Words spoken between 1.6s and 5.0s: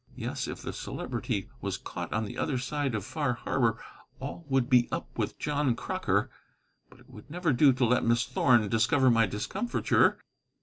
was caught on the other side of Far Harbor, all would be